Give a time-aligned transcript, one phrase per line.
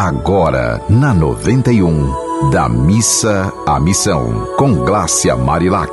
[0.00, 5.92] agora na 91, da missa à missão, com Glácia Marilac.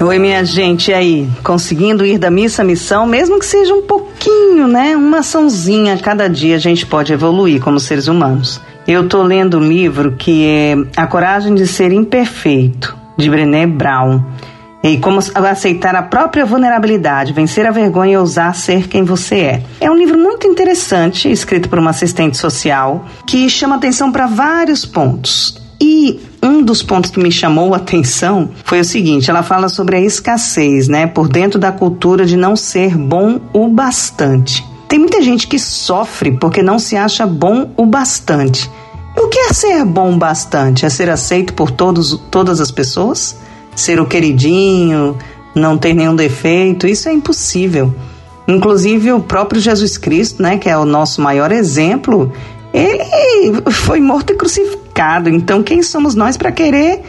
[0.00, 1.28] Oi, minha gente, e aí?
[1.42, 4.96] Conseguindo ir da missa à missão, mesmo que seja um pouquinho, né?
[4.96, 8.60] Uma açãozinha cada dia, a gente pode evoluir como seres humanos.
[8.86, 14.22] Eu tô lendo um livro que é A Coragem de Ser Imperfeito, de Brené Brown.
[14.84, 19.62] E como aceitar a própria vulnerabilidade, vencer a vergonha e ousar ser quem você é.
[19.80, 24.84] É um livro muito interessante, escrito por uma assistente social, que chama atenção para vários
[24.84, 25.58] pontos.
[25.80, 29.96] E um dos pontos que me chamou a atenção foi o seguinte: ela fala sobre
[29.96, 34.62] a escassez, né, por dentro da cultura de não ser bom o bastante.
[34.86, 38.70] Tem muita gente que sofre porque não se acha bom o bastante.
[39.16, 40.84] O que é ser bom bastante?
[40.84, 43.34] É ser aceito por todos, todas as pessoas?
[43.74, 45.16] Ser o queridinho,
[45.54, 47.94] não ter nenhum defeito, isso é impossível.
[48.46, 52.32] Inclusive o próprio Jesus Cristo, né, que é o nosso maior exemplo,
[52.72, 55.30] ele foi morto e crucificado.
[55.30, 57.02] Então, quem somos nós para querer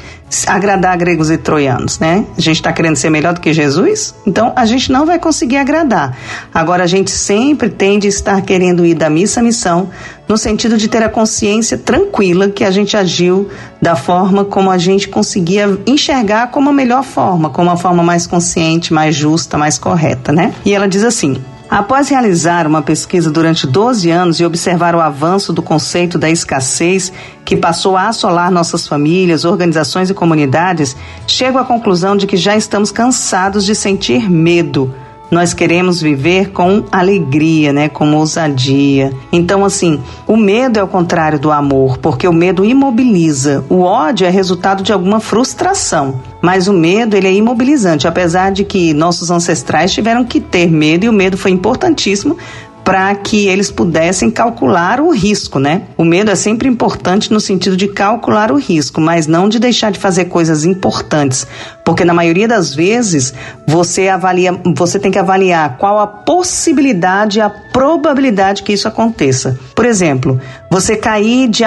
[0.48, 2.26] agradar gregos e troianos, né?
[2.38, 4.14] A gente está querendo ser melhor do que Jesus?
[4.26, 6.18] Então, a gente não vai conseguir agradar.
[6.54, 9.90] Agora, a gente sempre tende a estar querendo ir da missa à missão,
[10.28, 13.50] no sentido de ter a consciência tranquila que a gente agiu
[13.82, 18.26] da forma como a gente conseguia enxergar como a melhor forma, como a forma mais
[18.26, 20.54] consciente, mais justa, mais correta, né?
[20.66, 21.38] E ela diz assim:
[21.76, 27.12] Após realizar uma pesquisa durante 12 anos e observar o avanço do conceito da escassez
[27.44, 30.96] que passou a assolar nossas famílias, organizações e comunidades,
[31.28, 34.96] chego à conclusão de que já estamos cansados de sentir medo
[35.30, 39.12] nós queremos viver com alegria, né, com ousadia.
[39.32, 43.64] Então, assim, o medo é o contrário do amor, porque o medo imobiliza.
[43.70, 48.64] O ódio é resultado de alguma frustração, mas o medo ele é imobilizante, apesar de
[48.64, 52.38] que nossos ancestrais tiveram que ter medo e o medo foi importantíssimo
[52.86, 55.82] para que eles pudessem calcular o risco, né?
[55.98, 59.92] O medo é sempre importante no sentido de calcular o risco, mas não de deixar
[59.92, 61.48] de fazer coisas importantes,
[61.84, 63.34] porque na maioria das vezes
[63.68, 69.60] você avalia, você tem que avaliar qual a possibilidade, a probabilidade que isso aconteça.
[69.74, 71.64] Por exemplo, você cair de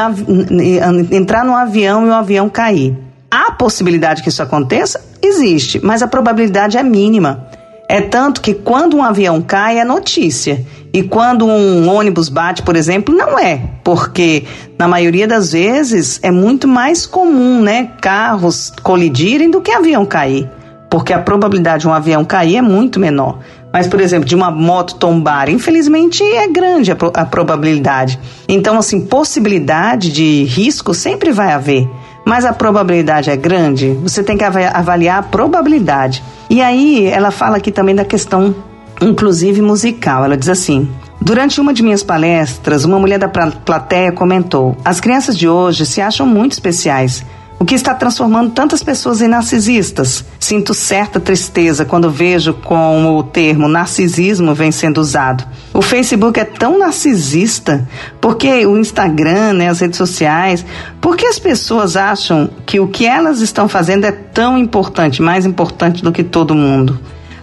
[1.10, 2.96] entrar num avião e o avião cair.
[3.28, 7.48] A possibilidade que isso aconteça existe, mas a probabilidade é mínima.
[7.90, 10.62] É tanto que quando um avião cai é notícia.
[10.98, 14.42] E quando um ônibus bate, por exemplo, não é, porque
[14.76, 20.50] na maioria das vezes é muito mais comum, né, carros colidirem do que avião cair,
[20.90, 23.38] porque a probabilidade de um avião cair é muito menor.
[23.72, 28.18] Mas, por exemplo, de uma moto tombar, infelizmente é grande a, pro a probabilidade.
[28.48, 31.88] Então, assim, possibilidade de risco sempre vai haver
[32.28, 36.22] mas a probabilidade é grande, você tem que avaliar a probabilidade.
[36.50, 38.54] E aí ela fala aqui também da questão,
[39.00, 40.24] inclusive musical.
[40.24, 40.88] Ela diz assim:
[41.20, 46.00] Durante uma de minhas palestras, uma mulher da plateia comentou: As crianças de hoje se
[46.00, 47.24] acham muito especiais
[47.58, 50.24] o que está transformando tantas pessoas em narcisistas.
[50.38, 55.44] Sinto certa tristeza quando vejo como o termo narcisismo vem sendo usado.
[55.74, 57.86] O Facebook é tão narcisista
[58.20, 60.64] porque o Instagram, né, as redes sociais,
[61.00, 66.02] porque as pessoas acham que o que elas estão fazendo é tão importante, mais importante
[66.02, 66.98] do que todo mundo.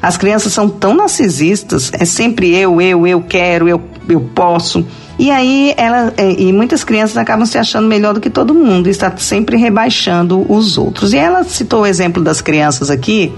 [0.06, 4.86] As crianças são tão narcisistas, é sempre eu, eu, eu quero, eu, eu posso.
[5.18, 8.88] E aí ela é, e muitas crianças acabam se achando melhor do que todo mundo,
[8.88, 11.12] está sempre rebaixando os outros.
[11.12, 13.34] E ela citou o exemplo das crianças aqui,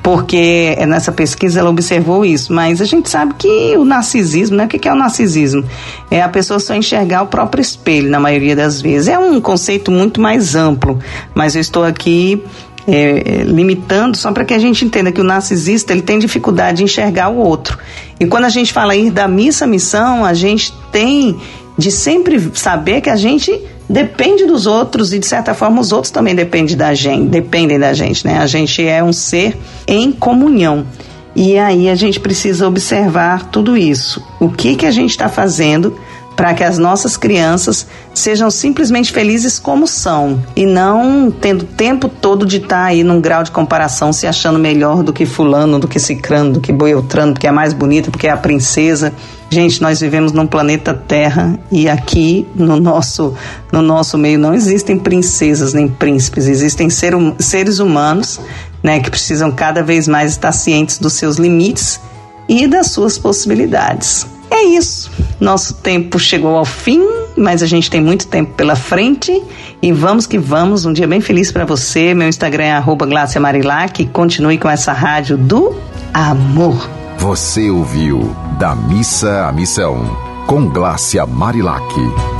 [0.00, 4.66] porque nessa pesquisa ela observou isso, mas a gente sabe que o narcisismo, né?
[4.66, 5.64] O que é o narcisismo?
[6.08, 9.08] É a pessoa só enxergar o próprio espelho, na maioria das vezes.
[9.08, 11.00] É um conceito muito mais amplo,
[11.34, 12.44] mas eu estou aqui
[12.88, 16.84] é, limitando só para que a gente entenda que o narcisista ele tem dificuldade de
[16.84, 17.78] enxergar o outro.
[18.18, 21.36] E quando a gente fala ir da missa à missão, a gente tem
[21.76, 26.10] de sempre saber que a gente depende dos outros e de certa forma os outros
[26.10, 28.38] também dependem da gente, dependem da gente, né?
[28.38, 30.86] A gente é um ser em comunhão.
[31.34, 34.24] E aí a gente precisa observar tudo isso.
[34.40, 35.94] O que que a gente está fazendo
[36.36, 42.44] para que as nossas crianças sejam simplesmente felizes como são e não tendo tempo todo
[42.44, 45.88] de estar tá aí num grau de comparação se achando melhor do que fulano, do
[45.88, 49.14] que cicrano, do que boeltrano, porque é mais bonita, porque é a princesa.
[49.48, 53.32] Gente, nós vivemos num planeta Terra e aqui no nosso
[53.72, 58.40] no nosso meio não existem princesas nem príncipes, existem ser, seres humanos,
[58.82, 62.00] né, que precisam cada vez mais estar cientes dos seus limites
[62.48, 64.26] e das suas possibilidades.
[64.50, 65.05] É isso.
[65.40, 67.00] Nosso tempo chegou ao fim,
[67.36, 69.42] mas a gente tem muito tempo pela frente
[69.82, 70.84] e vamos que vamos.
[70.84, 72.14] Um dia bem feliz para você.
[72.14, 74.06] Meu Instagram é @glaciamarilac.
[74.06, 75.74] Continue com essa rádio do
[76.12, 76.88] amor.
[77.18, 80.16] Você ouviu da missa à missão
[80.46, 82.35] com Glácia Marilac.